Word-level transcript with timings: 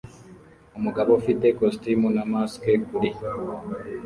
Umugabo 0.77 1.09
ufite 1.19 1.43
ikositimu 1.47 2.07
na 2.15 2.23
mask 2.31 2.63
kuri 2.87 3.09